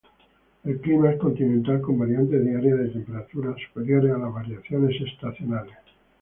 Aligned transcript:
El 0.63 0.81
clima 0.81 1.11
es 1.11 1.19
continental 1.19 1.79
con 1.79 1.99
variaciones 1.99 2.43
diarias 2.43 2.79
de 2.79 2.87
temperatura 2.89 3.53
superiores 3.67 4.11
a 4.11 4.17
las 4.17 4.33
variaciones 4.33 4.99
estacionales. 4.99 5.75